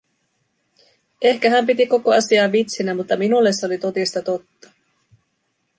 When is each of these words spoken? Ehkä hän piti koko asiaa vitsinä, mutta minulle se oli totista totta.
Ehkä 1.21 1.49
hän 1.49 1.65
piti 1.65 1.87
koko 1.87 2.13
asiaa 2.13 2.51
vitsinä, 2.51 2.93
mutta 2.93 3.17
minulle 3.17 3.53
se 3.53 3.65
oli 3.65 3.77
totista 3.77 4.21
totta. 4.21 4.69